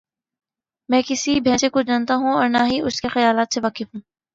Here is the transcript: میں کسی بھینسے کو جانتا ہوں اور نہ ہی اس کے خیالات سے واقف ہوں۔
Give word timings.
میں 0.89 1.01
کسی 1.07 1.39
بھینسے 1.39 1.69
کو 1.69 1.81
جانتا 1.81 2.15
ہوں 2.15 2.33
اور 2.33 2.49
نہ 2.49 2.63
ہی 2.65 2.81
اس 2.81 3.01
کے 3.01 3.07
خیالات 3.07 3.53
سے 3.53 3.61
واقف 3.61 3.95
ہوں۔ 3.95 4.01